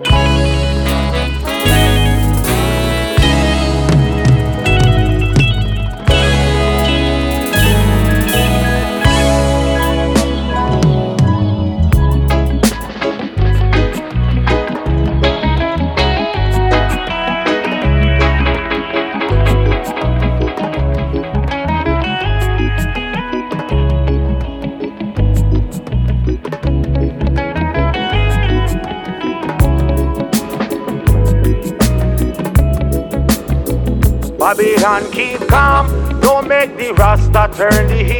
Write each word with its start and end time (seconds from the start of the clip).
Bye. 0.00 0.29
Babylon 34.50 35.08
keep 35.12 35.38
calm. 35.46 35.86
Don't 36.20 36.48
make 36.48 36.76
the 36.76 36.92
Rasta 36.94 37.48
turn 37.56 37.86
the 37.86 38.02
heat 38.02 38.19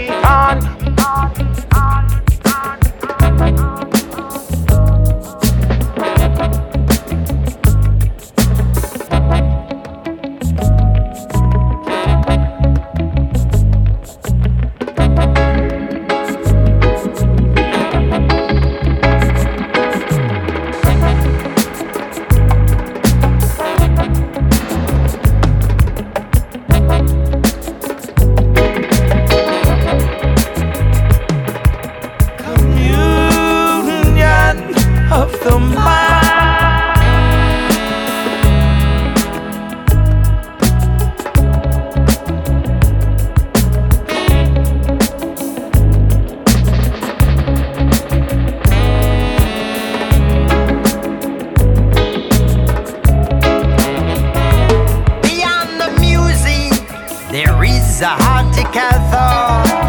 are 58.03 58.17
hard 58.19 58.55
to. 58.55 59.80